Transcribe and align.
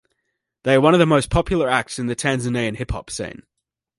They 0.63 0.73
are 0.73 0.81
one 0.81 0.95
of 0.95 0.99
the 0.99 1.05
most 1.05 1.29
popular 1.29 1.69
acts 1.69 1.99
in 1.99 2.07
the 2.07 2.15
Tanzanian 2.15 2.77
hip 2.77 2.89
hop 2.89 3.11
scene. 3.11 3.43